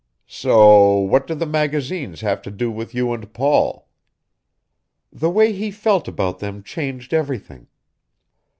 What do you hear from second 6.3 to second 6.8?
them